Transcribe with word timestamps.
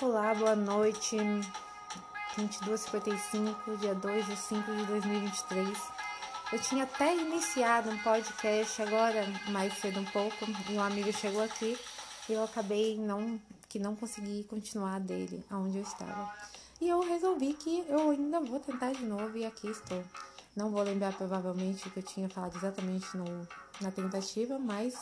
Olá, 0.00 0.32
boa 0.32 0.54
noite. 0.54 1.16
22h55, 2.36 3.78
dia 3.80 3.96
2 3.96 4.26
de 4.26 4.36
5 4.36 4.76
de 4.76 4.86
2023. 4.86 5.76
Eu 6.52 6.58
tinha 6.60 6.84
até 6.84 7.16
iniciado 7.16 7.90
um 7.90 7.98
podcast 7.98 8.80
agora, 8.80 9.26
mais 9.48 9.76
cedo 9.80 9.98
um 9.98 10.04
pouco, 10.04 10.36
e 10.70 10.74
um 10.74 10.80
amigo 10.80 11.12
chegou 11.12 11.42
aqui 11.42 11.76
e 12.28 12.32
eu 12.32 12.44
acabei 12.44 12.96
não 12.96 13.40
que 13.68 13.80
não 13.80 13.96
consegui 13.96 14.44
continuar 14.44 15.00
dele 15.00 15.44
aonde 15.50 15.78
eu 15.78 15.82
estava. 15.82 16.32
E 16.80 16.88
eu 16.88 17.00
resolvi 17.00 17.54
que 17.54 17.84
eu 17.88 18.10
ainda 18.10 18.38
vou 18.38 18.60
tentar 18.60 18.92
de 18.92 19.04
novo 19.04 19.36
e 19.36 19.44
aqui 19.44 19.68
estou. 19.68 20.04
Não 20.54 20.70
vou 20.70 20.82
lembrar 20.84 21.12
provavelmente 21.12 21.88
o 21.88 21.90
que 21.90 21.98
eu 21.98 22.04
tinha 22.04 22.28
falado 22.28 22.56
exatamente 22.56 23.16
no, 23.16 23.48
na 23.80 23.90
tentativa, 23.90 24.60
mas 24.60 24.94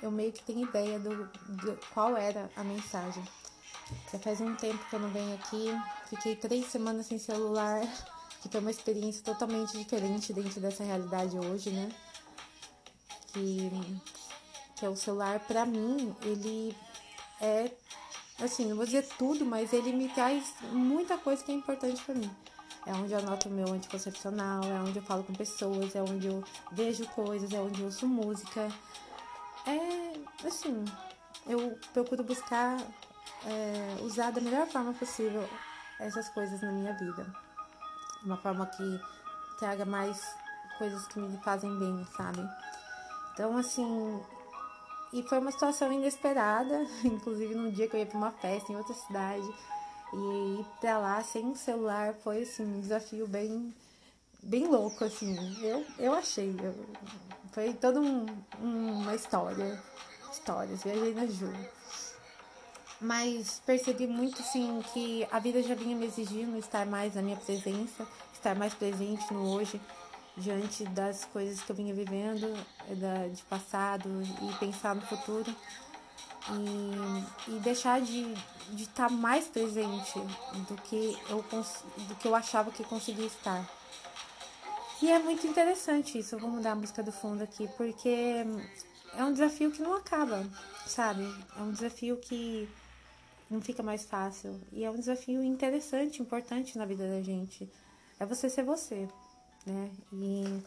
eu 0.00 0.12
meio 0.12 0.32
que 0.32 0.44
tenho 0.44 0.68
ideia 0.68 1.00
do, 1.00 1.26
do 1.48 1.76
qual 1.92 2.16
era 2.16 2.48
a 2.54 2.62
mensagem. 2.62 3.24
Já 4.12 4.18
faz 4.18 4.40
um 4.40 4.54
tempo 4.54 4.84
que 4.88 4.94
eu 4.94 5.00
não 5.00 5.08
venho 5.08 5.34
aqui. 5.34 5.66
Fiquei 6.08 6.36
três 6.36 6.66
semanas 6.66 7.06
sem 7.06 7.18
celular, 7.18 7.80
que 8.42 8.48
foi 8.48 8.60
uma 8.60 8.70
experiência 8.70 9.22
totalmente 9.24 9.76
diferente 9.76 10.32
dentro 10.32 10.60
dessa 10.60 10.84
realidade 10.84 11.38
hoje, 11.38 11.70
né? 11.70 11.88
Que, 13.32 13.70
que 14.76 14.84
é 14.84 14.88
o 14.88 14.96
celular, 14.96 15.40
pra 15.40 15.64
mim, 15.64 16.14
ele 16.22 16.76
é, 17.40 17.70
assim, 18.40 18.66
não 18.66 18.76
vou 18.76 18.84
dizer 18.84 19.06
tudo, 19.18 19.46
mas 19.46 19.72
ele 19.72 19.92
me 19.92 20.08
traz 20.08 20.54
muita 20.70 21.16
coisa 21.16 21.42
que 21.42 21.50
é 21.50 21.54
importante 21.54 22.02
para 22.02 22.14
mim. 22.14 22.30
É 22.84 22.92
onde 22.92 23.12
eu 23.12 23.18
anoto 23.18 23.48
meu 23.48 23.72
anticoncepcional, 23.72 24.62
é 24.64 24.80
onde 24.80 24.98
eu 24.98 25.02
falo 25.02 25.22
com 25.22 25.32
pessoas, 25.32 25.94
é 25.94 26.02
onde 26.02 26.26
eu 26.26 26.44
vejo 26.72 27.06
coisas, 27.08 27.52
é 27.52 27.60
onde 27.60 27.80
eu 27.80 27.86
ouço 27.86 28.06
música. 28.06 28.68
É, 29.66 30.46
assim, 30.46 30.84
eu 31.46 31.78
procuro 31.92 32.24
buscar 32.24 32.76
é, 33.44 34.02
usar 34.02 34.30
da 34.30 34.40
melhor 34.40 34.66
forma 34.66 34.92
possível 34.94 35.48
essas 35.98 36.28
coisas 36.28 36.60
na 36.60 36.72
minha 36.72 36.92
vida. 36.94 37.26
Uma 38.24 38.36
forma 38.36 38.66
que 38.66 39.00
traga 39.58 39.84
mais 39.84 40.20
coisas 40.78 41.06
que 41.06 41.18
me 41.18 41.38
fazem 41.38 41.76
bem, 41.78 42.06
sabe? 42.16 42.48
Então, 43.32 43.56
assim. 43.56 44.20
E 45.12 45.22
foi 45.24 45.38
uma 45.38 45.52
situação 45.52 45.92
inesperada, 45.92 46.86
inclusive 47.04 47.54
num 47.54 47.70
dia 47.70 47.86
que 47.86 47.94
eu 47.94 48.00
ia 48.00 48.06
pra 48.06 48.16
uma 48.16 48.30
festa 48.30 48.72
em 48.72 48.76
outra 48.76 48.94
cidade. 48.94 49.46
E 50.14 50.60
ir 50.60 50.66
pra 50.80 50.98
lá 50.98 51.22
sem 51.22 51.54
celular 51.54 52.14
foi, 52.22 52.42
assim, 52.42 52.64
um 52.64 52.80
desafio 52.80 53.26
bem, 53.26 53.74
bem 54.42 54.66
louco, 54.66 55.04
assim. 55.04 55.36
Eu, 55.62 55.84
eu 55.98 56.14
achei. 56.14 56.54
Eu, 56.62 56.74
foi 57.52 57.72
toda 57.74 58.00
um, 58.00 58.26
uma 58.60 59.14
história. 59.14 59.82
Histórias. 60.30 60.82
Viajei 60.82 61.14
na 61.14 61.26
Ju 61.26 61.52
mas 63.02 63.60
percebi 63.66 64.06
muito 64.06 64.40
sim 64.42 64.80
que 64.92 65.26
a 65.30 65.38
vida 65.38 65.62
já 65.62 65.74
vinha 65.74 65.96
me 65.96 66.06
exigindo 66.06 66.56
estar 66.56 66.86
mais 66.86 67.14
na 67.14 67.22
minha 67.22 67.36
presença, 67.36 68.06
estar 68.32 68.54
mais 68.54 68.72
presente 68.74 69.32
no 69.34 69.52
hoje, 69.54 69.80
diante 70.36 70.84
das 70.84 71.24
coisas 71.24 71.60
que 71.60 71.70
eu 71.70 71.76
vinha 71.76 71.92
vivendo 71.92 72.46
de 73.34 73.42
passado 73.42 74.08
e 74.22 74.58
pensar 74.58 74.94
no 74.94 75.02
futuro. 75.02 75.54
E, 76.50 77.52
e 77.52 77.60
deixar 77.60 78.00
de, 78.00 78.34
de 78.70 78.82
estar 78.82 79.08
mais 79.08 79.46
presente 79.46 80.18
do 80.68 80.74
que, 80.82 81.16
eu, 81.30 81.44
do 82.08 82.14
que 82.16 82.26
eu 82.26 82.34
achava 82.34 82.72
que 82.72 82.82
conseguia 82.82 83.26
estar. 83.26 83.64
E 85.00 85.08
é 85.08 85.20
muito 85.20 85.46
interessante 85.46 86.18
isso. 86.18 86.34
Eu 86.34 86.40
vou 86.40 86.50
mudar 86.50 86.72
a 86.72 86.74
música 86.74 87.00
do 87.00 87.12
fundo 87.12 87.44
aqui, 87.44 87.68
porque 87.76 88.44
é 89.16 89.24
um 89.24 89.32
desafio 89.32 89.70
que 89.70 89.82
não 89.82 89.94
acaba, 89.94 90.44
sabe? 90.84 91.22
É 91.56 91.62
um 91.62 91.70
desafio 91.70 92.16
que 92.16 92.68
não 93.52 93.60
fica 93.60 93.82
mais 93.82 94.04
fácil. 94.04 94.60
E 94.72 94.84
é 94.84 94.90
um 94.90 94.96
desafio 94.96 95.42
interessante, 95.42 96.22
importante 96.22 96.78
na 96.78 96.86
vida 96.86 97.06
da 97.06 97.22
gente. 97.22 97.70
É 98.18 98.24
você 98.24 98.48
ser 98.48 98.64
você, 98.64 99.08
né? 99.66 99.90
E 100.12 100.62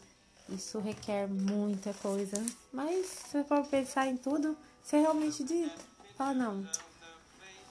isso 0.50 0.80
requer 0.80 1.28
muita 1.28 1.94
coisa. 1.96 2.38
Mas 2.72 3.08
se 3.08 3.44
for 3.46 3.66
pensar 3.66 4.08
em 4.08 4.16
tudo, 4.16 4.56
você 4.84 5.00
realmente 5.00 5.44
de 5.44 5.70
fala, 6.16 6.34
não. 6.34 6.70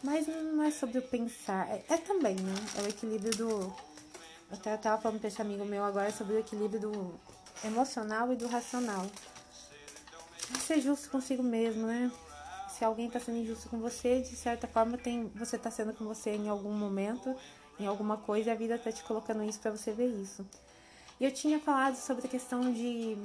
Mas 0.02 0.26
não 0.26 0.62
é 0.62 0.70
sobre 0.70 0.98
o 0.98 1.02
pensar. 1.02 1.68
É, 1.68 1.84
é 1.88 1.96
também, 1.96 2.34
né? 2.34 2.54
É 2.78 2.82
o 2.82 2.88
equilíbrio 2.88 3.36
do. 3.36 3.48
Eu 3.48 4.58
até 4.58 4.76
tava 4.76 5.00
falando 5.00 5.20
pra 5.20 5.28
esse 5.28 5.40
amigo 5.40 5.64
meu 5.64 5.82
agora 5.82 6.12
sobre 6.12 6.34
o 6.34 6.38
equilíbrio 6.38 6.80
do 6.80 7.20
emocional 7.64 8.32
e 8.32 8.36
do 8.36 8.46
racional. 8.46 9.06
Ser 10.60 10.80
justo 10.80 11.08
consigo 11.08 11.42
mesmo, 11.42 11.86
né? 11.86 12.12
Se 12.74 12.84
alguém 12.84 13.06
está 13.06 13.20
sendo 13.20 13.38
injusto 13.38 13.68
com 13.68 13.78
você, 13.78 14.20
de 14.20 14.34
certa 14.34 14.66
forma 14.66 14.98
tem, 14.98 15.30
você 15.34 15.56
está 15.56 15.70
sendo 15.70 15.92
com 15.92 16.04
você 16.04 16.30
em 16.30 16.48
algum 16.48 16.72
momento, 16.72 17.34
em 17.78 17.86
alguma 17.86 18.16
coisa, 18.16 18.50
e 18.50 18.52
a 18.52 18.56
vida 18.56 18.74
está 18.74 18.90
te 18.90 19.02
colocando 19.04 19.44
isso 19.44 19.60
para 19.60 19.70
você 19.70 19.92
ver 19.92 20.08
isso. 20.08 20.46
E 21.20 21.24
eu 21.24 21.30
tinha 21.30 21.60
falado 21.60 21.94
sobre 21.94 22.26
a 22.26 22.30
questão 22.30 22.72
de 22.72 23.16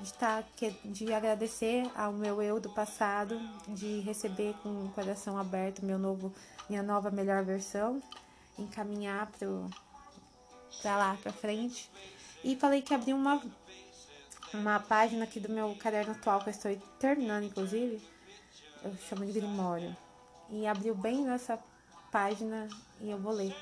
de, 0.00 0.12
tá, 0.12 0.44
de 0.84 1.12
agradecer 1.12 1.90
ao 1.94 2.12
meu 2.12 2.42
eu 2.42 2.60
do 2.60 2.68
passado, 2.70 3.40
de 3.68 4.00
receber 4.00 4.54
com 4.62 4.68
o 4.68 4.92
coração 4.94 5.38
aberto 5.38 5.84
meu 5.84 5.98
novo, 5.98 6.32
minha 6.68 6.82
nova 6.82 7.10
melhor 7.10 7.42
versão, 7.42 8.02
encaminhar 8.58 9.30
para 10.82 10.96
lá 10.96 11.16
para 11.22 11.32
frente. 11.32 11.90
E 12.44 12.56
falei 12.56 12.82
que 12.82 12.94
abri 12.94 13.12
uma 13.12 13.40
uma 14.54 14.78
página 14.78 15.24
aqui 15.24 15.40
do 15.40 15.48
meu 15.48 15.74
caderno 15.74 16.12
atual 16.12 16.40
que 16.40 16.48
eu 16.48 16.52
estou 16.52 16.76
terminando 16.98 17.44
inclusive, 17.44 18.00
eu 18.86 18.96
chamo 19.08 19.26
de 19.26 19.32
Grimório. 19.32 19.96
E 20.48 20.66
abriu 20.66 20.94
bem 20.94 21.24
nessa 21.24 21.58
página 22.12 22.68
e 23.00 23.10
eu 23.10 23.18
vou 23.18 23.32
ler. 23.32 23.54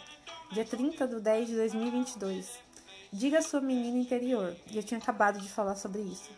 Dia 0.52 0.64
30 0.64 1.08
de 1.08 1.20
10 1.20 1.48
de 1.48 1.56
2022. 1.56 2.58
Diga 3.12 3.38
a 3.38 3.42
sua 3.42 3.60
menina 3.60 3.98
interior. 3.98 4.54
E 4.70 4.76
eu 4.76 4.82
tinha 4.82 4.98
acabado 4.98 5.38
de 5.40 5.48
falar 5.48 5.76
sobre 5.76 6.02
isso. 6.02 6.30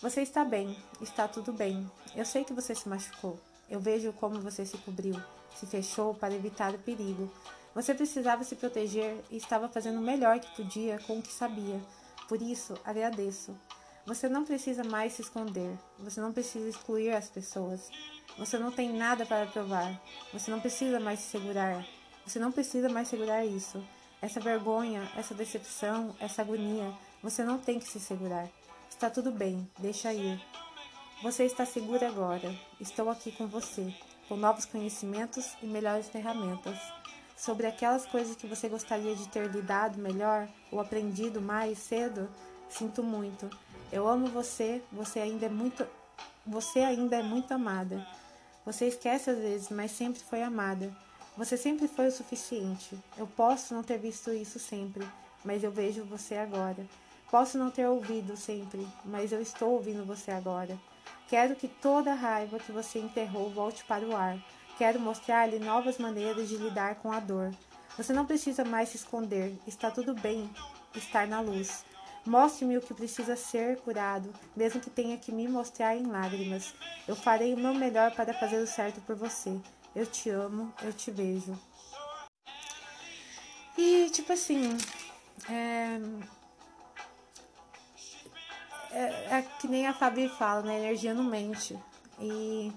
Você 0.00 0.22
está 0.22 0.44
bem, 0.44 0.76
está 1.00 1.28
tudo 1.28 1.52
bem. 1.52 1.88
Eu 2.14 2.24
sei 2.24 2.44
que 2.44 2.52
você 2.52 2.74
se 2.74 2.88
machucou. 2.88 3.38
Eu 3.70 3.80
vejo 3.80 4.12
como 4.12 4.40
você 4.40 4.66
se 4.66 4.76
cobriu, 4.78 5.14
se 5.54 5.66
fechou 5.66 6.14
para 6.14 6.34
evitar 6.34 6.74
o 6.74 6.78
perigo. 6.78 7.30
Você 7.74 7.94
precisava 7.94 8.42
se 8.44 8.56
proteger 8.56 9.16
e 9.30 9.36
estava 9.36 9.68
fazendo 9.68 9.98
o 9.98 10.02
melhor 10.02 10.40
que 10.40 10.56
podia 10.56 10.98
com 11.06 11.18
o 11.18 11.22
que 11.22 11.32
sabia. 11.32 11.80
Por 12.28 12.42
isso, 12.42 12.74
agradeço. 12.84 13.56
Você 14.06 14.28
não 14.28 14.44
precisa 14.44 14.84
mais 14.84 15.14
se 15.14 15.22
esconder. 15.22 15.76
Você 15.98 16.20
não 16.20 16.32
precisa 16.32 16.68
excluir 16.68 17.10
as 17.10 17.28
pessoas. 17.28 17.90
Você 18.38 18.56
não 18.56 18.70
tem 18.70 18.92
nada 18.92 19.26
para 19.26 19.46
provar. 19.46 20.00
Você 20.32 20.48
não 20.48 20.60
precisa 20.60 21.00
mais 21.00 21.18
se 21.18 21.30
segurar. 21.30 21.84
Você 22.24 22.38
não 22.38 22.52
precisa 22.52 22.88
mais 22.88 23.08
segurar 23.08 23.44
isso. 23.44 23.84
Essa 24.22 24.38
vergonha, 24.38 25.10
essa 25.16 25.34
decepção, 25.34 26.14
essa 26.20 26.42
agonia, 26.42 26.94
você 27.20 27.42
não 27.42 27.58
tem 27.58 27.80
que 27.80 27.88
se 27.88 27.98
segurar. 27.98 28.48
Está 28.88 29.10
tudo 29.10 29.32
bem, 29.32 29.68
deixa 29.78 30.14
ir. 30.14 30.40
Você 31.22 31.44
está 31.44 31.66
segura 31.66 32.06
agora. 32.06 32.54
Estou 32.80 33.10
aqui 33.10 33.32
com 33.32 33.48
você, 33.48 33.92
com 34.28 34.36
novos 34.36 34.64
conhecimentos 34.64 35.56
e 35.60 35.66
melhores 35.66 36.08
ferramentas. 36.08 36.78
Sobre 37.36 37.66
aquelas 37.66 38.06
coisas 38.06 38.36
que 38.36 38.46
você 38.46 38.68
gostaria 38.68 39.16
de 39.16 39.28
ter 39.28 39.50
lidado 39.50 39.98
melhor 39.98 40.48
ou 40.70 40.78
aprendido 40.78 41.42
mais 41.42 41.78
cedo, 41.78 42.28
sinto 42.68 43.02
muito. 43.02 43.50
Eu 43.92 44.08
amo 44.08 44.26
você, 44.26 44.82
você 44.90 45.20
ainda 45.20 45.46
é 45.46 45.48
muito 45.48 45.86
você 46.46 46.78
ainda 46.78 47.16
é 47.16 47.22
muito 47.22 47.52
amada. 47.52 48.06
Você 48.64 48.86
esquece 48.86 49.30
às 49.30 49.38
vezes, 49.38 49.68
mas 49.68 49.90
sempre 49.90 50.20
foi 50.20 50.42
amada. 50.42 50.94
Você 51.36 51.56
sempre 51.56 51.88
foi 51.88 52.06
o 52.06 52.12
suficiente. 52.12 52.96
Eu 53.16 53.26
posso 53.26 53.74
não 53.74 53.82
ter 53.82 53.98
visto 53.98 54.32
isso 54.32 54.58
sempre, 54.58 55.06
mas 55.44 55.64
eu 55.64 55.72
vejo 55.72 56.04
você 56.04 56.36
agora. 56.36 56.86
Posso 57.30 57.58
não 57.58 57.70
ter 57.70 57.86
ouvido 57.86 58.36
sempre, 58.36 58.86
mas 59.04 59.32
eu 59.32 59.42
estou 59.42 59.72
ouvindo 59.72 60.04
você 60.04 60.30
agora. 60.30 60.78
Quero 61.28 61.56
que 61.56 61.66
toda 61.66 62.12
a 62.12 62.14
raiva 62.14 62.60
que 62.60 62.70
você 62.70 63.00
enterrou 63.00 63.50
volte 63.50 63.84
para 63.84 64.06
o 64.06 64.14
ar. 64.14 64.38
Quero 64.78 65.00
mostrar-lhe 65.00 65.58
novas 65.58 65.98
maneiras 65.98 66.48
de 66.48 66.56
lidar 66.56 66.96
com 66.96 67.10
a 67.10 67.18
dor. 67.18 67.52
Você 67.96 68.12
não 68.12 68.24
precisa 68.24 68.64
mais 68.64 68.90
se 68.90 68.98
esconder. 68.98 69.58
Está 69.66 69.90
tudo 69.90 70.14
bem 70.14 70.48
estar 70.94 71.26
na 71.26 71.40
luz. 71.40 71.84
Mostre-me 72.26 72.76
o 72.76 72.82
que 72.82 72.92
precisa 72.92 73.36
ser 73.36 73.78
curado, 73.78 74.34
mesmo 74.56 74.80
que 74.80 74.90
tenha 74.90 75.16
que 75.16 75.30
me 75.30 75.46
mostrar 75.46 75.96
em 75.96 76.06
lágrimas. 76.06 76.74
Eu 77.06 77.14
farei 77.14 77.54
o 77.54 77.56
meu 77.56 77.72
melhor 77.72 78.10
para 78.10 78.34
fazer 78.34 78.58
o 78.58 78.66
certo 78.66 79.00
por 79.02 79.14
você. 79.14 79.56
Eu 79.94 80.04
te 80.04 80.28
amo, 80.28 80.72
eu 80.82 80.92
te 80.92 81.10
vejo. 81.10 81.56
E, 83.78 84.10
tipo 84.10 84.32
assim, 84.32 84.76
é, 85.48 86.00
é, 88.90 89.36
é 89.36 89.42
que 89.60 89.68
nem 89.68 89.86
a 89.86 89.94
Fabi 89.94 90.28
fala, 90.28 90.62
né? 90.62 90.78
Energia 90.78 91.14
não 91.14 91.22
mente. 91.22 91.78
E, 92.18 92.72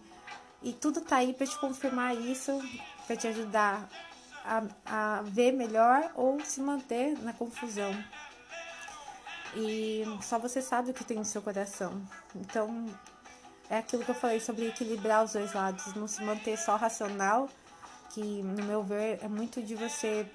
e 0.62 0.74
tudo 0.74 1.02
tá 1.02 1.18
aí 1.18 1.34
para 1.34 1.48
te 1.48 1.58
confirmar 1.58 2.16
isso, 2.16 2.52
para 3.08 3.16
te 3.16 3.28
ajudar 3.28 3.90
a, 4.46 4.64
a 4.86 5.22
ver 5.24 5.54
melhor 5.54 6.12
ou 6.16 6.40
se 6.44 6.62
manter 6.62 7.18
na 7.24 7.34
confusão. 7.34 7.92
E 9.56 10.04
só 10.22 10.38
você 10.38 10.62
sabe 10.62 10.92
o 10.92 10.94
que 10.94 11.04
tem 11.04 11.18
no 11.18 11.26
seu 11.26 11.42
coração. 11.42 12.02
Então, 12.36 12.86
é 13.70 13.78
aquilo 13.78 14.04
que 14.04 14.12
eu 14.12 14.16
falei 14.16 14.40
sobre 14.40 14.68
equilibrar 14.68 15.24
os 15.24 15.34
dois 15.34 15.54
lados, 15.54 15.94
não 15.96 16.08
se 16.08 16.24
manter 16.24 16.58
só 16.58 16.76
racional 16.76 17.50
que, 18.10 18.42
no 18.42 18.64
meu 18.64 18.84
ver, 18.84 19.20
é 19.22 19.28
muito 19.28 19.62
de 19.62 19.76
você, 19.76 20.30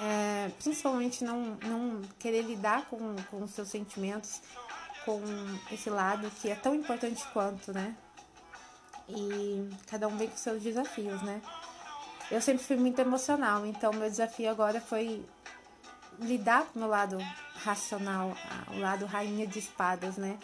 é, 0.00 0.50
principalmente, 0.62 1.24
não, 1.24 1.56
não 1.64 2.02
querer 2.18 2.42
lidar 2.42 2.86
com, 2.86 3.16
com 3.30 3.42
os 3.42 3.50
seus 3.52 3.68
sentimentos, 3.68 4.42
com 5.04 5.20
esse 5.70 5.90
lado 5.90 6.30
que 6.40 6.50
é 6.50 6.54
tão 6.54 6.74
importante 6.74 7.26
quanto, 7.32 7.72
né? 7.72 7.96
E 9.08 9.68
cada 9.86 10.06
um 10.06 10.16
vem 10.16 10.28
com 10.28 10.36
seus 10.36 10.62
desafios, 10.62 11.20
né? 11.22 11.40
Eu 12.30 12.40
sempre 12.40 12.62
fui 12.62 12.76
muito 12.76 12.98
emocional, 12.98 13.66
então 13.66 13.92
meu 13.92 14.08
desafio 14.08 14.50
agora 14.50 14.80
foi 14.80 15.24
lidar 16.18 16.66
com 16.66 16.78
o 16.78 16.82
meu 16.82 16.88
lado 16.88 17.18
racional, 17.64 18.36
o 18.68 18.78
lado 18.78 19.06
rainha 19.06 19.46
de 19.46 19.58
espadas, 19.58 20.16
né? 20.16 20.38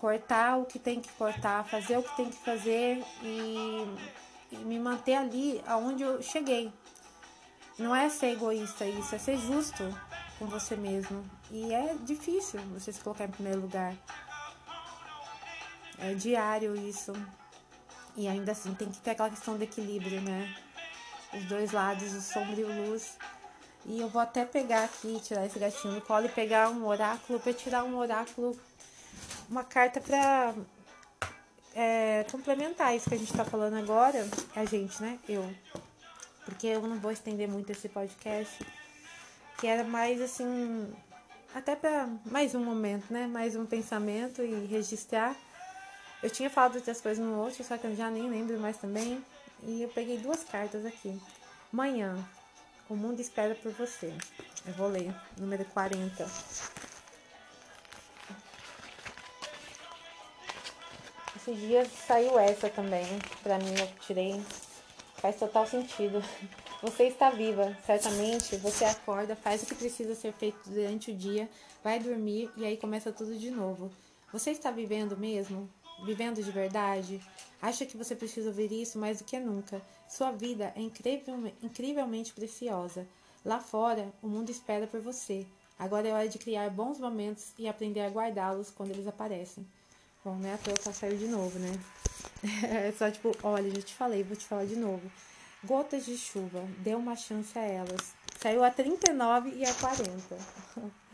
Cortar 0.00 0.58
o 0.58 0.64
que 0.64 0.78
tem 0.78 1.00
que 1.00 1.10
cortar, 1.12 1.64
fazer 1.64 1.98
o 1.98 2.02
que 2.02 2.16
tem 2.16 2.30
que 2.30 2.36
fazer 2.44 3.04
e, 3.22 3.96
e 4.52 4.56
me 4.58 4.78
manter 4.78 5.14
ali 5.14 5.62
aonde 5.66 6.02
eu 6.02 6.22
cheguei. 6.22 6.72
Não 7.78 7.94
é 7.94 8.08
ser 8.08 8.32
egoísta 8.32 8.84
isso, 8.84 9.14
é 9.14 9.18
ser 9.18 9.38
justo 9.38 9.84
com 10.38 10.46
você 10.46 10.76
mesmo. 10.76 11.24
E 11.50 11.72
é 11.72 11.94
difícil 12.02 12.60
você 12.72 12.92
se 12.92 13.00
colocar 13.00 13.24
em 13.24 13.30
primeiro 13.30 13.60
lugar. 13.60 13.94
É 15.98 16.14
diário 16.14 16.76
isso. 16.76 17.12
E 18.16 18.26
ainda 18.26 18.52
assim 18.52 18.74
tem 18.74 18.90
que 18.90 18.98
ter 18.98 19.10
aquela 19.12 19.30
questão 19.30 19.56
do 19.56 19.62
equilíbrio, 19.62 20.20
né? 20.20 20.54
Os 21.32 21.44
dois 21.44 21.72
lados, 21.72 22.14
o 22.14 22.20
sombra 22.20 22.60
e 22.60 22.64
o 22.64 22.88
luz. 22.88 23.16
E 23.86 24.00
eu 24.00 24.08
vou 24.08 24.20
até 24.20 24.44
pegar 24.44 24.84
aqui, 24.84 25.20
tirar 25.20 25.46
esse 25.46 25.58
gatinho 25.58 25.94
do 25.94 26.00
colo 26.02 26.26
e 26.26 26.28
pegar 26.28 26.70
um 26.70 26.86
oráculo 26.86 27.40
para 27.40 27.52
tirar 27.52 27.84
um 27.84 27.96
oráculo, 27.96 28.58
uma 29.48 29.64
carta 29.64 30.00
para 30.00 30.54
é, 31.74 32.24
complementar 32.30 32.94
isso 32.94 33.08
que 33.08 33.14
a 33.14 33.18
gente 33.18 33.32
tá 33.32 33.44
falando 33.44 33.76
agora. 33.76 34.26
A 34.54 34.64
gente, 34.64 35.00
né? 35.00 35.18
Eu. 35.28 35.48
Porque 36.44 36.66
eu 36.66 36.82
não 36.82 36.98
vou 36.98 37.12
estender 37.12 37.48
muito 37.48 37.70
esse 37.70 37.88
podcast. 37.88 38.64
Que 39.58 39.66
era 39.66 39.84
mais 39.84 40.20
assim. 40.20 40.92
Até 41.54 41.74
para 41.74 42.08
mais 42.26 42.54
um 42.54 42.62
momento, 42.62 43.12
né? 43.12 43.26
Mais 43.26 43.56
um 43.56 43.64
pensamento 43.64 44.42
e 44.42 44.66
registrar. 44.66 45.34
Eu 46.22 46.28
tinha 46.28 46.50
falado 46.50 46.76
outras 46.76 47.00
coisas 47.00 47.24
no 47.24 47.38
outro, 47.38 47.62
só 47.62 47.78
que 47.78 47.86
eu 47.86 47.94
já 47.94 48.10
nem 48.10 48.28
lembro 48.28 48.58
mais 48.58 48.76
também. 48.76 49.24
E 49.62 49.82
eu 49.82 49.88
peguei 49.88 50.18
duas 50.18 50.42
cartas 50.42 50.84
aqui. 50.84 51.20
Manhã, 51.72 52.16
o 52.88 52.96
mundo 52.96 53.20
espera 53.20 53.54
por 53.54 53.72
você. 53.72 54.12
Eu 54.66 54.72
vou 54.74 54.88
ler, 54.88 55.14
número 55.38 55.64
40. 55.66 56.24
Esse 61.36 61.54
dia 61.54 61.86
saiu 62.06 62.38
essa 62.38 62.68
também. 62.68 63.06
Pra 63.42 63.58
mim, 63.58 63.74
eu 63.78 63.86
tirei. 64.00 64.42
Faz 65.16 65.36
total 65.36 65.66
sentido. 65.66 66.22
Você 66.80 67.04
está 67.04 67.28
viva, 67.30 67.76
certamente. 67.84 68.56
Você 68.56 68.84
acorda, 68.84 69.34
faz 69.34 69.62
o 69.62 69.66
que 69.66 69.74
precisa 69.74 70.14
ser 70.14 70.32
feito 70.32 70.70
durante 70.70 71.10
o 71.10 71.14
dia, 71.14 71.50
vai 71.82 71.98
dormir 71.98 72.48
e 72.56 72.64
aí 72.64 72.76
começa 72.76 73.10
tudo 73.10 73.36
de 73.36 73.50
novo. 73.50 73.90
Você 74.32 74.52
está 74.52 74.70
vivendo 74.70 75.16
mesmo? 75.16 75.68
Vivendo 76.04 76.42
de 76.42 76.50
verdade? 76.50 77.20
Acha 77.60 77.84
que 77.84 77.96
você 77.96 78.14
precisa 78.14 78.48
ouvir 78.48 78.70
isso 78.70 78.98
mais 78.98 79.18
do 79.18 79.24
que 79.24 79.38
nunca? 79.38 79.82
Sua 80.08 80.30
vida 80.30 80.72
é 80.76 80.80
incrivelmente 81.62 82.32
preciosa. 82.32 83.06
Lá 83.44 83.60
fora, 83.60 84.12
o 84.22 84.28
mundo 84.28 84.50
espera 84.50 84.86
por 84.86 85.00
você. 85.00 85.46
Agora 85.78 86.08
é 86.08 86.12
hora 86.12 86.28
de 86.28 86.38
criar 86.38 86.70
bons 86.70 86.98
momentos 86.98 87.52
e 87.58 87.68
aprender 87.68 88.00
a 88.00 88.08
guardá-los 88.08 88.70
quando 88.70 88.90
eles 88.90 89.06
aparecem. 89.06 89.66
Bom, 90.24 90.36
né? 90.36 90.54
A 90.54 90.58
toa 90.58 90.92
saiu 90.92 91.16
de 91.16 91.26
novo, 91.26 91.58
né? 91.58 91.72
É 92.62 92.92
só 92.92 93.10
tipo, 93.10 93.32
olha, 93.42 93.68
já 93.70 93.82
te 93.82 93.94
falei, 93.94 94.22
vou 94.22 94.36
te 94.36 94.44
falar 94.44 94.64
de 94.64 94.76
novo. 94.76 95.10
Gotas 95.64 96.04
de 96.04 96.16
chuva, 96.16 96.62
dê 96.78 96.94
uma 96.94 97.16
chance 97.16 97.58
a 97.58 97.62
elas. 97.62 98.14
Saiu 98.40 98.62
a 98.62 98.70
39 98.70 99.50
e 99.56 99.64
a 99.64 99.74
40. 99.74 100.38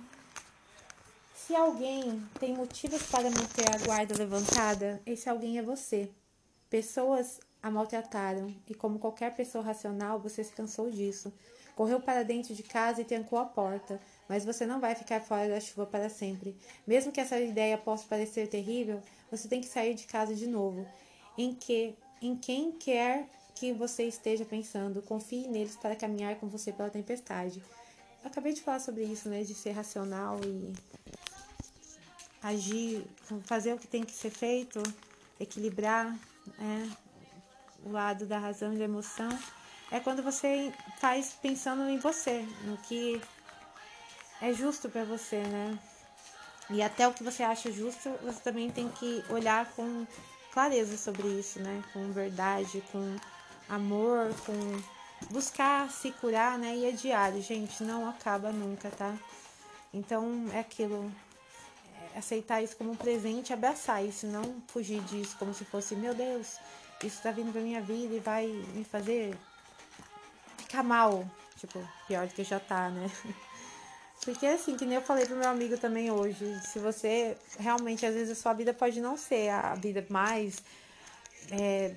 Se 1.46 1.54
alguém 1.54 2.26
tem 2.40 2.54
motivos 2.54 3.02
para 3.02 3.24
manter 3.24 3.68
a 3.68 3.76
guarda 3.84 4.16
levantada, 4.16 5.02
esse 5.04 5.28
alguém 5.28 5.58
é 5.58 5.62
você. 5.62 6.08
Pessoas 6.70 7.38
a 7.62 7.70
maltrataram 7.70 8.54
e, 8.66 8.74
como 8.74 8.98
qualquer 8.98 9.36
pessoa 9.36 9.62
racional, 9.62 10.18
você 10.18 10.42
se 10.42 10.52
cansou 10.52 10.90
disso. 10.90 11.30
Correu 11.76 12.00
para 12.00 12.22
dentro 12.22 12.54
de 12.54 12.62
casa 12.62 13.02
e 13.02 13.04
trancou 13.04 13.38
a 13.38 13.44
porta, 13.44 14.00
mas 14.26 14.42
você 14.42 14.64
não 14.64 14.80
vai 14.80 14.94
ficar 14.94 15.20
fora 15.20 15.46
da 15.46 15.60
chuva 15.60 15.84
para 15.84 16.08
sempre. 16.08 16.56
Mesmo 16.86 17.12
que 17.12 17.20
essa 17.20 17.38
ideia 17.38 17.76
possa 17.76 18.06
parecer 18.08 18.48
terrível, 18.48 19.02
você 19.30 19.46
tem 19.46 19.60
que 19.60 19.66
sair 19.66 19.92
de 19.92 20.06
casa 20.06 20.34
de 20.34 20.46
novo. 20.46 20.86
Em 21.36 21.54
que, 21.54 21.94
em 22.22 22.34
quem 22.34 22.72
quer 22.72 23.28
que 23.54 23.70
você 23.70 24.04
esteja 24.04 24.46
pensando, 24.46 25.02
confie 25.02 25.46
neles 25.46 25.76
para 25.76 25.94
caminhar 25.94 26.36
com 26.36 26.48
você 26.48 26.72
pela 26.72 26.88
tempestade. 26.88 27.62
Acabei 28.24 28.54
de 28.54 28.62
falar 28.62 28.80
sobre 28.80 29.04
isso, 29.04 29.28
né, 29.28 29.42
de 29.42 29.52
ser 29.54 29.72
racional 29.72 30.40
e 30.42 30.72
agir, 32.44 33.04
fazer 33.44 33.72
o 33.72 33.78
que 33.78 33.86
tem 33.86 34.04
que 34.04 34.12
ser 34.12 34.30
feito, 34.30 34.82
equilibrar 35.40 36.14
é, 36.60 36.88
o 37.82 37.90
lado 37.90 38.26
da 38.26 38.38
razão 38.38 38.74
e 38.74 38.78
da 38.78 38.84
emoção, 38.84 39.30
é 39.90 39.98
quando 39.98 40.22
você 40.22 40.72
faz 40.98 41.32
pensando 41.40 41.88
em 41.88 41.98
você, 41.98 42.46
no 42.64 42.76
que 42.76 43.20
é 44.42 44.52
justo 44.52 44.90
para 44.90 45.04
você, 45.04 45.38
né? 45.38 45.78
E 46.70 46.82
até 46.82 47.06
o 47.08 47.12
que 47.12 47.22
você 47.22 47.42
acha 47.42 47.70
justo, 47.72 48.10
você 48.22 48.40
também 48.40 48.70
tem 48.70 48.88
que 48.88 49.24
olhar 49.30 49.66
com 49.72 50.06
clareza 50.52 50.96
sobre 50.96 51.26
isso, 51.28 51.58
né? 51.60 51.82
Com 51.92 52.12
verdade, 52.12 52.82
com 52.92 53.16
amor, 53.68 54.34
com 54.44 54.82
buscar 55.30 55.90
se 55.90 56.10
curar, 56.12 56.58
né? 56.58 56.76
E 56.76 56.86
é 56.86 56.90
diário, 56.90 57.40
gente, 57.40 57.82
não 57.82 58.08
acaba 58.08 58.50
nunca, 58.50 58.90
tá? 58.90 59.16
Então 59.92 60.46
é 60.52 60.60
aquilo, 60.60 61.10
aceitar 62.14 62.62
isso 62.62 62.76
como 62.76 62.92
um 62.92 62.96
presente, 62.96 63.52
abraçar 63.52 64.04
isso, 64.04 64.26
não 64.26 64.62
fugir 64.68 65.00
disso 65.02 65.36
como 65.38 65.52
se 65.52 65.64
fosse, 65.64 65.96
meu 65.96 66.14
Deus, 66.14 66.58
isso 67.02 67.22
tá 67.22 67.30
vindo 67.30 67.52
pra 67.52 67.60
minha 67.60 67.80
vida 67.80 68.14
e 68.14 68.20
vai 68.20 68.46
me 68.46 68.84
fazer 68.84 69.36
ficar 70.58 70.82
mal. 70.82 71.24
Tipo, 71.56 71.86
pior 72.06 72.26
do 72.26 72.34
que 72.34 72.44
já 72.44 72.60
tá, 72.60 72.90
né? 72.90 73.10
Porque 74.24 74.46
assim, 74.46 74.76
que 74.76 74.86
nem 74.86 74.96
eu 74.96 75.02
falei 75.02 75.26
pro 75.26 75.36
meu 75.36 75.48
amigo 75.48 75.76
também 75.76 76.10
hoje, 76.10 76.60
se 76.62 76.78
você 76.78 77.36
realmente, 77.58 78.06
às 78.06 78.14
vezes, 78.14 78.38
a 78.38 78.40
sua 78.40 78.52
vida 78.54 78.72
pode 78.72 79.00
não 79.00 79.16
ser 79.16 79.50
a 79.50 79.74
vida 79.74 80.04
mais 80.08 80.62
é, 81.50 81.94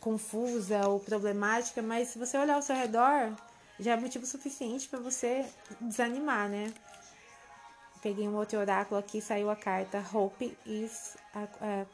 confusa 0.00 0.86
ou 0.88 1.00
problemática, 1.00 1.82
mas 1.82 2.08
se 2.08 2.18
você 2.18 2.38
olhar 2.38 2.54
ao 2.54 2.62
seu 2.62 2.76
redor, 2.76 3.32
já 3.80 3.92
é 3.92 3.96
motivo 3.96 4.26
suficiente 4.26 4.88
para 4.88 5.00
você 5.00 5.44
desanimar, 5.80 6.48
né? 6.48 6.72
Peguei 8.02 8.28
um 8.28 8.34
outro 8.36 8.58
oráculo 8.58 8.98
aqui, 8.98 9.20
saiu 9.20 9.48
a 9.48 9.56
carta 9.56 10.04
Hope 10.12 10.58
is 10.66 11.16
a, 11.32 11.86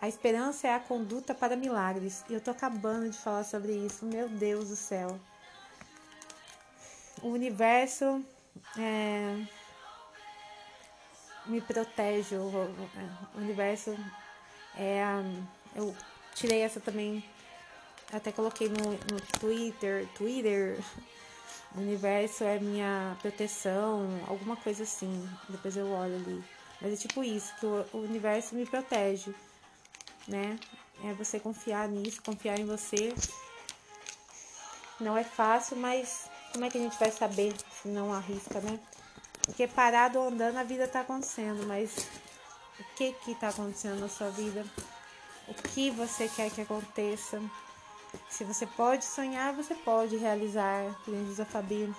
a, 0.00 0.08
esperança 0.08 0.66
é 0.66 0.74
a 0.74 0.80
conduta 0.80 1.34
para 1.34 1.54
milagres. 1.54 2.24
E 2.28 2.34
eu 2.34 2.40
tô 2.40 2.50
acabando 2.50 3.10
de 3.10 3.18
falar 3.18 3.44
sobre 3.44 3.72
isso. 3.72 4.06
Meu 4.06 4.28
Deus 4.28 4.70
do 4.70 4.76
céu. 4.76 5.20
O 7.22 7.28
universo 7.28 8.24
é, 8.78 9.44
me 11.46 11.60
protege. 11.60 12.36
O, 12.36 12.48
o 13.34 13.38
universo 13.38 13.94
é. 14.76 15.04
Eu 15.76 15.94
tirei 16.34 16.62
essa 16.62 16.80
também. 16.80 17.22
Até 18.10 18.32
coloquei 18.32 18.68
no, 18.68 18.90
no 18.90 19.20
Twitter. 19.38 20.08
Twitter 20.16 20.82
o 21.74 21.80
universo 21.80 22.44
é 22.44 22.58
minha 22.58 23.16
proteção, 23.20 24.08
alguma 24.26 24.56
coisa 24.56 24.82
assim. 24.82 25.28
Depois 25.48 25.76
eu 25.76 25.90
olho 25.90 26.16
ali. 26.16 26.44
Mas 26.80 26.92
é 26.94 26.96
tipo 26.96 27.22
isso, 27.22 27.54
que 27.56 27.66
o, 27.66 27.86
universo 27.92 28.54
me 28.54 28.66
protege, 28.66 29.34
né? 30.26 30.58
É 31.04 31.12
você 31.12 31.38
confiar 31.38 31.88
nisso, 31.88 32.22
confiar 32.22 32.58
em 32.58 32.64
você. 32.64 33.14
Não 34.98 35.16
é 35.16 35.24
fácil, 35.24 35.76
mas 35.76 36.28
como 36.52 36.64
é 36.64 36.70
que 36.70 36.78
a 36.78 36.80
gente 36.80 36.98
vai 36.98 37.10
saber 37.10 37.54
se 37.70 37.88
não 37.88 38.12
arrisca, 38.12 38.60
né? 38.60 38.78
Porque 39.42 39.66
parado 39.66 40.18
ou 40.18 40.28
andando 40.28 40.56
a 40.56 40.62
vida 40.62 40.88
tá 40.88 41.00
acontecendo, 41.00 41.66
mas 41.66 42.08
o 42.78 42.84
que 42.96 43.12
que 43.12 43.34
tá 43.34 43.48
acontecendo 43.48 44.00
na 44.00 44.08
sua 44.08 44.30
vida? 44.30 44.64
O 45.48 45.54
que 45.54 45.90
você 45.90 46.28
quer 46.28 46.50
que 46.50 46.60
aconteça? 46.60 47.40
Se 48.28 48.44
você 48.44 48.66
pode 48.66 49.04
sonhar, 49.04 49.52
você 49.52 49.74
pode 49.74 50.16
realizar, 50.16 50.94
como 51.04 51.24
diz 51.26 51.38
a 51.40 51.44
Fabi. 51.44 51.94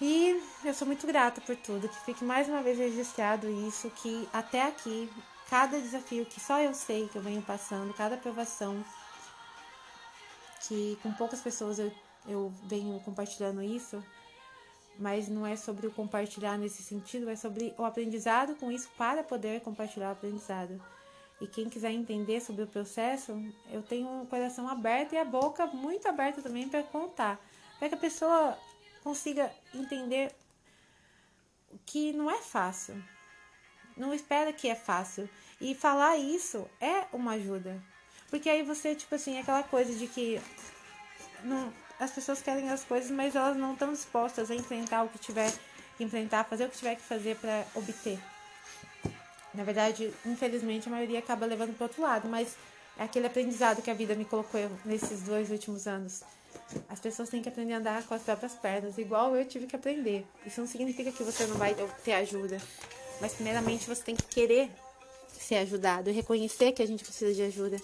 E 0.00 0.42
eu 0.64 0.74
sou 0.74 0.86
muito 0.86 1.06
grata 1.06 1.40
por 1.40 1.56
tudo, 1.56 1.88
que 1.88 2.04
fique 2.04 2.24
mais 2.24 2.48
uma 2.48 2.62
vez 2.62 2.78
registrado 2.78 3.48
isso, 3.66 3.88
que 3.90 4.28
até 4.32 4.62
aqui, 4.62 5.10
cada 5.48 5.80
desafio 5.80 6.26
que 6.26 6.40
só 6.40 6.60
eu 6.60 6.74
sei 6.74 7.08
que 7.08 7.16
eu 7.16 7.22
venho 7.22 7.40
passando, 7.42 7.94
cada 7.94 8.16
aprovação, 8.16 8.84
que 10.66 10.98
com 11.02 11.12
poucas 11.12 11.40
pessoas 11.40 11.78
eu, 11.78 11.92
eu 12.26 12.52
venho 12.64 12.98
compartilhando 13.00 13.62
isso, 13.62 14.04
mas 14.98 15.28
não 15.28 15.46
é 15.46 15.56
sobre 15.56 15.86
o 15.86 15.92
compartilhar 15.92 16.58
nesse 16.58 16.82
sentido, 16.82 17.30
é 17.30 17.36
sobre 17.36 17.74
o 17.78 17.84
aprendizado 17.84 18.54
com 18.56 18.70
isso 18.70 18.88
para 18.96 19.22
poder 19.22 19.60
compartilhar 19.62 20.08
o 20.08 20.12
aprendizado. 20.12 20.80
E 21.44 21.46
quem 21.46 21.68
quiser 21.68 21.92
entender 21.92 22.40
sobre 22.40 22.62
o 22.62 22.66
processo, 22.66 23.38
eu 23.70 23.82
tenho 23.82 24.08
um 24.08 24.24
coração 24.24 24.66
aberto 24.66 25.12
e 25.12 25.18
a 25.18 25.26
boca 25.26 25.66
muito 25.66 26.08
aberta 26.08 26.40
também 26.40 26.66
para 26.66 26.82
contar. 26.82 27.38
Para 27.78 27.90
que 27.90 27.94
a 27.94 27.98
pessoa 27.98 28.58
consiga 29.02 29.52
entender 29.74 30.34
que 31.84 32.14
não 32.14 32.30
é 32.30 32.38
fácil. 32.38 32.96
Não 33.94 34.14
espera 34.14 34.54
que 34.54 34.70
é 34.70 34.74
fácil. 34.74 35.28
E 35.60 35.74
falar 35.74 36.16
isso 36.16 36.66
é 36.80 37.04
uma 37.12 37.32
ajuda. 37.32 37.78
Porque 38.30 38.48
aí 38.48 38.62
você, 38.62 38.94
tipo 38.94 39.14
assim, 39.14 39.38
aquela 39.38 39.62
coisa 39.62 39.92
de 39.92 40.06
que 40.06 40.40
não, 41.42 41.70
as 42.00 42.10
pessoas 42.10 42.40
querem 42.40 42.70
as 42.70 42.84
coisas, 42.84 43.10
mas 43.10 43.36
elas 43.36 43.54
não 43.54 43.74
estão 43.74 43.92
dispostas 43.92 44.50
a 44.50 44.54
enfrentar 44.54 45.02
o 45.02 45.10
que 45.10 45.18
tiver 45.18 45.52
que 45.98 46.04
enfrentar, 46.04 46.44
fazer 46.44 46.64
o 46.64 46.70
que 46.70 46.78
tiver 46.78 46.94
que 46.94 47.02
fazer 47.02 47.36
para 47.36 47.66
obter. 47.74 48.18
Na 49.54 49.62
verdade, 49.62 50.12
infelizmente, 50.26 50.88
a 50.88 50.90
maioria 50.90 51.20
acaba 51.20 51.46
levando 51.46 51.76
para 51.76 51.86
outro 51.86 52.02
lado, 52.02 52.28
mas 52.28 52.56
é 52.98 53.04
aquele 53.04 53.26
aprendizado 53.26 53.82
que 53.82 53.90
a 53.90 53.94
vida 53.94 54.14
me 54.14 54.24
colocou 54.24 54.60
nesses 54.84 55.22
dois 55.22 55.50
últimos 55.50 55.86
anos. 55.86 56.22
As 56.88 57.00
pessoas 57.00 57.28
têm 57.28 57.42
que 57.42 57.48
aprender 57.48 57.74
a 57.74 57.78
andar 57.78 58.02
com 58.04 58.14
as 58.14 58.22
próprias 58.22 58.54
pernas, 58.54 58.98
igual 58.98 59.36
eu 59.36 59.44
tive 59.44 59.66
que 59.66 59.76
aprender. 59.76 60.26
Isso 60.44 60.60
não 60.60 60.66
significa 60.66 61.12
que 61.12 61.22
você 61.22 61.46
não 61.46 61.56
vai 61.56 61.74
ter 62.04 62.12
ajuda, 62.12 62.60
mas 63.20 63.34
primeiramente 63.34 63.86
você 63.86 64.02
tem 64.02 64.16
que 64.16 64.24
querer 64.24 64.70
ser 65.28 65.56
ajudado 65.56 66.10
e 66.10 66.12
reconhecer 66.12 66.72
que 66.72 66.82
a 66.82 66.86
gente 66.86 67.04
precisa 67.04 67.32
de 67.32 67.42
ajuda. 67.42 67.76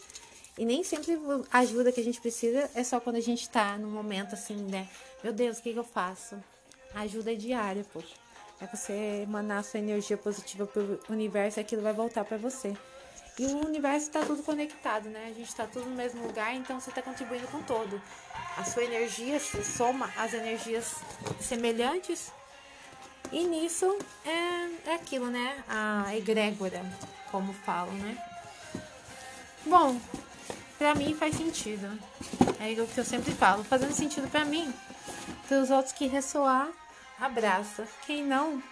E 0.58 0.64
nem 0.64 0.82
sempre 0.82 1.18
a 1.50 1.58
ajuda 1.60 1.92
que 1.92 2.00
a 2.00 2.04
gente 2.04 2.20
precisa 2.20 2.70
é 2.74 2.82
só 2.82 3.00
quando 3.00 3.16
a 3.16 3.20
gente 3.20 3.48
tá 3.48 3.78
num 3.78 3.90
momento 3.90 4.34
assim, 4.34 4.56
né? 4.56 4.88
Meu 5.22 5.32
Deus, 5.32 5.58
o 5.58 5.62
que, 5.62 5.72
que 5.72 5.78
eu 5.78 5.84
faço? 5.84 6.36
A 6.94 7.02
ajuda 7.02 7.32
é 7.32 7.36
diária, 7.36 7.84
pô. 7.92 8.02
É 8.60 8.66
você 8.66 9.22
emanar 9.22 9.64
sua 9.64 9.80
energia 9.80 10.16
positiva 10.16 10.66
pro 10.66 11.00
universo 11.08 11.58
e 11.58 11.62
aquilo 11.62 11.82
vai 11.82 11.92
voltar 11.92 12.24
para 12.24 12.36
você. 12.36 12.76
E 13.38 13.46
o 13.46 13.66
universo 13.66 14.08
está 14.08 14.20
tudo 14.22 14.42
conectado, 14.42 15.08
né? 15.08 15.28
A 15.30 15.32
gente 15.32 15.48
está 15.48 15.66
tudo 15.66 15.86
no 15.88 15.96
mesmo 15.96 16.26
lugar, 16.26 16.54
então 16.54 16.78
você 16.78 16.90
está 16.90 17.00
contribuindo 17.00 17.46
com 17.46 17.62
todo. 17.62 18.00
A 18.58 18.64
sua 18.64 18.84
energia 18.84 19.40
se 19.40 19.64
soma 19.64 20.10
às 20.14 20.34
energias 20.34 20.96
semelhantes. 21.40 22.30
E 23.32 23.44
nisso 23.44 23.96
é, 24.26 24.90
é 24.90 24.94
aquilo, 24.94 25.28
né? 25.28 25.64
A 25.66 26.14
egrégora, 26.14 26.84
como 27.30 27.54
falam, 27.54 27.94
né? 27.94 28.18
Bom, 29.64 29.98
pra 30.76 30.94
mim 30.94 31.14
faz 31.14 31.36
sentido. 31.36 31.98
É 32.58 32.78
o 32.82 32.86
que 32.86 32.98
eu 32.98 33.04
sempre 33.04 33.32
falo. 33.32 33.64
Fazendo 33.64 33.92
sentido 33.92 34.28
pra 34.30 34.44
mim, 34.44 34.70
para 35.48 35.60
os 35.60 35.70
outros 35.70 35.94
que 35.94 36.06
ressoar, 36.06 36.68
abraça. 37.20 37.86
Quem 38.06 38.24
não, 38.24 38.62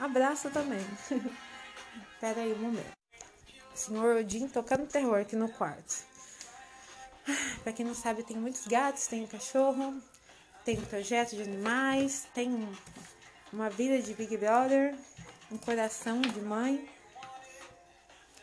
abraça 0.00 0.50
também. 0.50 0.84
Pera 2.20 2.40
aí 2.40 2.52
um 2.52 2.58
momento. 2.58 2.92
Senhor 3.74 4.16
Odin 4.16 4.48
tocando 4.48 4.88
terror 4.88 5.20
aqui 5.20 5.36
no 5.36 5.48
quarto. 5.50 6.04
Pra 7.62 7.72
quem 7.72 7.84
não 7.84 7.94
sabe, 7.94 8.22
tenho 8.22 8.40
muitos 8.40 8.66
gatos, 8.66 9.06
tenho 9.06 9.28
cachorro, 9.28 10.02
tenho 10.64 10.84
projeto 10.86 11.36
de 11.36 11.42
animais, 11.42 12.26
tenho 12.34 12.68
uma 13.52 13.70
vida 13.70 14.00
de 14.00 14.14
Big 14.14 14.36
Brother, 14.36 14.96
um 15.52 15.58
coração 15.58 16.20
de 16.20 16.40
mãe. 16.40 16.88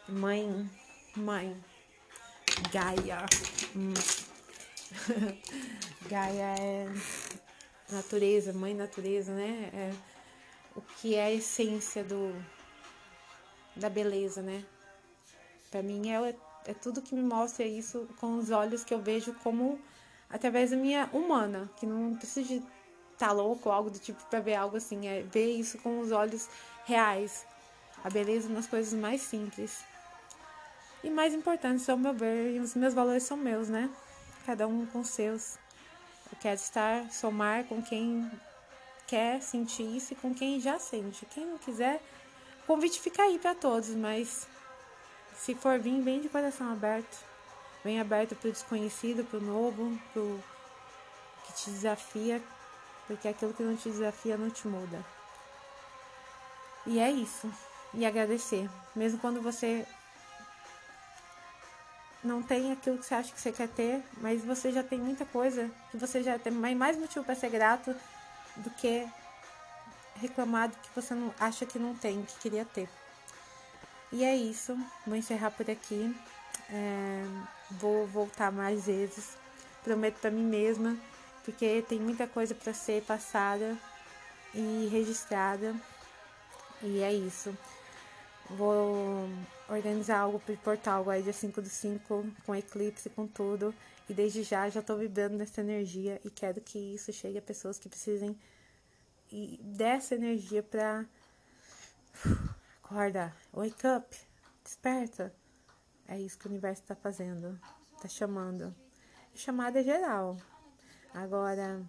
Mãe, 0.08 0.70
mãe. 1.15 1.62
Gaia. 2.72 3.25
Hum. 3.75 3.94
Gaia 6.08 6.55
é 6.60 7.45
natureza, 7.89 8.54
mãe 8.54 8.74
natureza, 8.74 9.34
né? 9.34 9.70
É 9.74 9.94
o 10.75 10.82
que 10.82 11.15
é 11.15 11.24
a 11.25 11.32
essência 11.32 12.04
do 12.04 12.34
da 13.75 13.89
beleza, 13.89 14.42
né? 14.42 14.63
Para 15.70 15.82
mim 15.82 16.10
é, 16.10 16.36
é 16.65 16.74
tudo 16.74 17.01
que 17.01 17.13
me 17.13 17.22
mostra 17.22 17.65
isso 17.65 18.08
com 18.20 18.38
os 18.38 18.50
olhos 18.50 18.84
que 18.84 18.94
eu 18.94 19.01
vejo 19.01 19.34
como 19.44 19.80
através 20.30 20.72
da 20.72 20.77
minha 20.77 21.10
humana, 21.13 21.70
que 21.77 21.86
não 21.86 22.15
precisa 22.15 22.48
de 22.48 22.56
estar 22.56 23.27
tá 23.27 23.32
louco 23.32 23.70
ou 23.70 23.75
algo 23.75 23.89
do 23.89 24.00
tipo 24.00 24.24
para 24.25 24.39
ver 24.39 24.56
algo 24.56 24.77
assim, 24.77 25.08
é 25.08 25.22
ver 25.22 25.51
isso 25.51 25.77
com 25.80 26.00
os 26.00 26.12
olhos 26.12 26.50
reais, 26.86 27.46
a 28.04 28.10
beleza 28.10 28.50
nas 28.50 28.68
coisas 28.68 28.94
mais 28.94 29.22
simples. 29.22 29.84
E 31.04 31.10
mais 31.10 31.34
importante, 31.34 31.89
ao 31.89 31.98
meu 31.98 32.13
ver, 32.13 32.60
os 32.60 32.74
meus 32.75 32.94
valores 32.94 33.24
são 33.24 33.38
meus, 33.38 33.70
né? 33.70 33.89
Cada 34.46 34.68
um 34.68 34.86
com 34.88 35.04
seus. 35.04 35.58
Quero 36.39 36.56
estar, 36.56 37.12
somar 37.12 37.63
com 37.65 37.82
quem 37.82 38.30
quer 39.08 39.42
sentir 39.42 39.84
isso 39.84 40.13
e 40.13 40.15
com 40.15 40.34
quem 40.34 40.60
já 40.60 40.80
sente. 40.80 41.25
Quem 41.27 41.46
não 41.46 41.58
quiser, 41.58 42.01
o 42.63 42.68
convite 42.68 43.00
fica 43.00 43.24
aí 43.24 43.39
para 43.39 43.56
todos, 43.56 43.89
mas 43.89 44.48
se 45.36 45.54
for 45.56 45.80
vir, 45.80 46.01
vem 46.01 46.22
de 46.22 46.30
coração 46.30 46.72
aberto. 46.72 47.18
Vem 47.84 48.00
aberto 48.00 48.36
para 48.36 48.50
o 48.50 48.51
desconhecido, 48.51 49.24
para 49.24 49.38
o 49.38 49.42
novo, 49.42 50.00
para 50.12 50.22
o 50.22 50.44
que 51.46 51.54
te 51.54 51.70
desafia, 51.70 52.42
porque 53.06 53.27
aquilo 53.27 53.54
que 53.54 53.62
não 53.62 53.75
te 53.75 53.89
desafia 53.89 54.38
não 54.38 54.50
te 54.50 54.68
muda. 54.68 55.06
E 56.88 57.00
é 57.00 57.12
isso. 57.12 57.51
E 57.94 58.06
agradecer. 58.06 58.70
Mesmo 58.96 59.20
quando 59.20 59.42
você 59.42 59.86
não 62.25 62.41
tem 62.41 62.72
aquilo 62.72 62.98
que 62.98 63.05
você 63.05 63.15
acha 63.15 63.32
que 63.32 63.39
você 63.39 63.51
quer 63.51 63.70
ter, 63.70 64.03
mas 64.20 64.44
você 64.44 64.72
já 64.72 64.84
tem 64.84 65.00
muita 65.00 65.25
coisa 65.25 65.70
que 65.91 65.98
você 65.98 66.24
já 66.24 66.38
tem 66.38 66.51
mais 66.51 66.98
motivo 66.98 67.24
para 67.24 67.36
ser 67.36 67.50
grato 67.50 67.96
do 68.58 68.70
que 68.72 69.08
reclamar 70.15 70.70
do 70.70 70.77
que 70.77 70.89
você 70.96 71.13
não 71.13 71.34
acha 71.39 71.65
que 71.65 71.77
não 71.77 71.96
tem, 71.96 72.24
que 72.24 72.39
queria 72.39 72.65
ter. 72.65 72.89
E 74.12 74.24
é 74.24 74.36
isso, 74.36 74.77
vou 75.05 75.15
encerrar 75.15 75.51
por 75.51 75.70
aqui. 75.70 76.15
É, 76.70 77.24
vou 77.72 78.08
voltar 78.08 78.51
mais 78.51 78.86
vezes, 78.86 79.38
prometo 79.84 80.20
para 80.20 80.32
mim 80.32 80.44
mesma, 80.44 80.98
porque 81.44 81.84
tem 81.88 82.00
muita 82.00 82.27
coisa 82.27 82.55
para 82.55 82.74
ser 82.74 83.03
passada 83.03 83.77
e 84.53 84.88
registrada. 84.91 85.75
E 86.82 87.01
é 87.01 87.13
isso. 87.13 87.55
Vou 88.50 89.28
organizar 89.68 90.20
algo 90.20 90.40
pro 90.40 90.56
portal 90.58 91.10
aí 91.10 91.24
dia 91.24 91.34
5 91.34 91.62
do 91.62 91.70
5, 91.70 92.25
com 92.46 92.56
eclipse, 92.56 93.10
com 93.10 93.28
tudo. 93.28 93.74
E 94.08 94.14
desde 94.14 94.44
já 94.44 94.70
já 94.70 94.82
tô 94.82 94.96
vibrando 94.96 95.36
nessa 95.36 95.62
energia 95.62 96.22
e 96.24 96.30
quero 96.30 96.62
que 96.62 96.78
isso 96.78 97.12
chegue 97.12 97.40
a 97.40 97.42
pessoas 97.42 97.80
que 97.80 97.90
precisem 97.90 98.38
dessa 99.60 100.14
energia 100.14 100.62
pra 100.62 101.06
acorda, 102.84 103.36
wake 103.52 103.88
up, 103.88 104.16
desperta. 104.64 105.34
É 106.08 106.20
isso 106.20 106.38
que 106.38 106.46
o 106.46 106.50
universo 106.50 106.84
tá 106.84 106.96
fazendo, 106.96 107.60
tá 108.00 108.08
chamando. 108.08 108.75
chamada 109.34 109.84
geral. 109.84 110.38
Agora, 111.12 111.82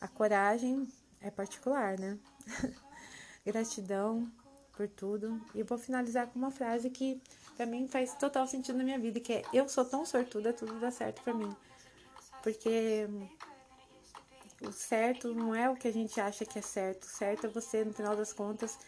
a 0.00 0.08
coragem 0.08 0.88
é 1.20 1.30
particular, 1.30 1.98
né? 1.98 2.18
Gratidão 3.44 4.30
por 4.80 4.88
tudo. 4.88 5.38
E 5.54 5.60
eu 5.60 5.66
vou 5.66 5.76
finalizar 5.76 6.26
com 6.28 6.38
uma 6.38 6.50
frase 6.50 6.88
que 6.88 7.20
para 7.54 7.66
mim 7.66 7.86
faz 7.86 8.14
total 8.14 8.46
sentido 8.46 8.78
na 8.78 8.84
minha 8.84 8.98
vida, 8.98 9.20
que 9.20 9.34
é 9.34 9.42
eu 9.52 9.68
sou 9.68 9.84
tão 9.84 10.06
sortuda, 10.06 10.54
tudo 10.54 10.80
dá 10.80 10.90
certo 10.90 11.20
para 11.22 11.34
mim. 11.34 11.54
Porque 12.42 13.06
o 14.66 14.72
certo 14.72 15.34
não 15.34 15.54
é 15.54 15.68
o 15.68 15.76
que 15.76 15.86
a 15.86 15.92
gente 15.92 16.18
acha 16.18 16.46
que 16.46 16.58
é 16.58 16.62
certo. 16.62 17.02
O 17.02 17.08
certo 17.08 17.46
é 17.46 17.50
você, 17.50 17.84
no 17.84 17.92
final 17.92 18.16
das 18.16 18.32
contas, 18.32 18.78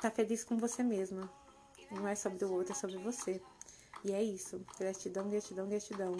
tá 0.00 0.12
feliz 0.12 0.44
com 0.44 0.56
você 0.56 0.84
mesma. 0.84 1.28
Não 1.90 2.06
é 2.06 2.14
sobre 2.14 2.44
o 2.44 2.52
outro, 2.52 2.72
é 2.72 2.76
sobre 2.76 2.98
você. 2.98 3.42
E 4.04 4.12
é 4.12 4.22
isso. 4.22 4.64
Gratidão, 4.78 5.28
gratidão, 5.28 5.68
gratidão. 5.68 6.16